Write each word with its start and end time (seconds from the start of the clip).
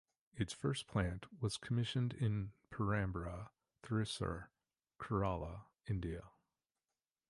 Its 0.35 0.51
first 0.51 0.87
plant 0.87 1.27
was 1.43 1.57
commissioned 1.57 2.13
in 2.15 2.53
Perambra, 2.71 3.51
Thrissur, 3.83 4.49
Kerala, 4.99 5.65
India. 5.87 6.23